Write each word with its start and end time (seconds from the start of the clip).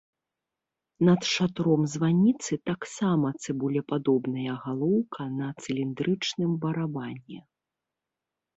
Над 1.09 1.27
шатром 1.33 1.81
званіцы 1.95 2.53
таксама 2.71 3.27
цыбулепадобная 3.45 4.53
галоўка 4.65 5.29
на 5.39 5.53
цыліндрычным 5.61 6.51
барабане. 6.67 7.39